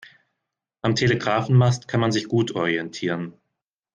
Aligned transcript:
Am 0.81 0.95
Telegrafenmast 0.95 1.87
kann 1.87 1.99
man 1.99 2.11
sich 2.11 2.27
gut 2.27 2.55
orientieren. 2.55 3.35